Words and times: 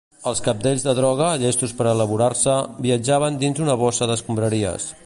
Els 0.29 0.39
cabdells 0.45 0.85
de 0.87 0.95
droga, 0.99 1.27
llestos 1.43 1.75
per 1.81 1.87
elaborar-se, 1.91 2.57
viatjaven 2.87 3.39
dins 3.45 3.65
una 3.69 3.79
bossa 3.85 4.11
d'escombraries. 4.13 4.93